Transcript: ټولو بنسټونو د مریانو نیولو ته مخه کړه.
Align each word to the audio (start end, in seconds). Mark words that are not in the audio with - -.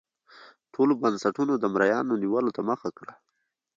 ټولو 0.73 0.93
بنسټونو 1.01 1.53
د 1.57 1.65
مریانو 1.73 2.19
نیولو 2.23 2.49
ته 2.55 2.61
مخه 2.69 2.89
کړه. 2.97 3.13